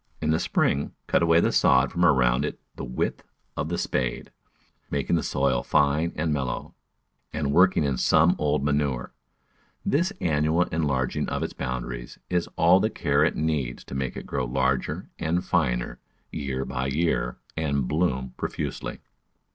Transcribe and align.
In 0.19 0.31
the 0.31 0.39
spring 0.39 0.93
cut 1.05 1.21
away 1.21 1.41
the 1.41 1.51
sod 1.51 1.91
from 1.91 2.03
around 2.03 2.43
it 2.43 2.59
the 2.75 2.83
width 2.83 3.21
of 3.55 3.69
the 3.69 3.77
spade, 3.77 4.31
making 4.89 5.15
the 5.15 5.21
soil 5.21 5.61
fine 5.61 6.11
and 6.15 6.33
mellow, 6.33 6.73
and 7.31 7.51
working 7.53 7.83
in 7.83 7.97
some 7.97 8.35
old 8.39 8.63
manure. 8.63 9.13
This 9.85 10.11
annual 10.19 10.63
enlarging 10.63 11.29
of 11.29 11.43
its 11.43 11.53
boundaries 11.53 12.17
is 12.31 12.49
all 12.55 12.79
the 12.79 12.89
care 12.89 13.23
it 13.23 13.35
needs 13.35 13.83
to 13.83 13.93
make 13.93 14.17
it 14.17 14.25
grow 14.25 14.45
larger 14.45 15.07
and 15.19 15.45
finer, 15.45 15.99
year 16.31 16.65
by 16.65 16.87
year, 16.87 17.37
and 17.55 17.87
bloom 17.87 18.33
profusely. 18.37 19.01